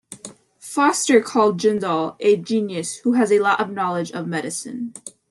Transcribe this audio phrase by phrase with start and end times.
[0.57, 4.95] Foster called Jindal a genius who has a lot of knowledge of medicine.